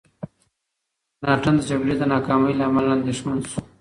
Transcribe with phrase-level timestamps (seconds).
[1.21, 3.59] مکناتن د جګړې د ناکامۍ له امله اندېښمن شو.